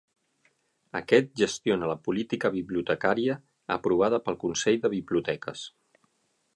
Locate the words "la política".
1.91-2.51